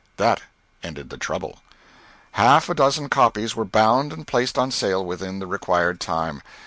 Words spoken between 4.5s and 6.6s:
on sale within the required time.